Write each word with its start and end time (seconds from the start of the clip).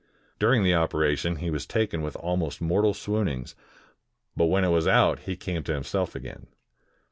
During 0.39 0.63
the 0.63 0.73
operation, 0.73 1.35
he 1.35 1.51
was 1.51 1.67
taken 1.67 2.01
with 2.01 2.15
almost 2.15 2.59
mortal 2.59 2.95
swoonings, 2.95 3.53
but 4.35 4.45
when 4.47 4.63
it 4.63 4.69
was 4.69 4.87
out 4.87 5.19
he 5.19 5.35
came 5.35 5.61
to 5.65 5.75
him 5.75 5.83
self 5.83 6.15
again. 6.15 6.47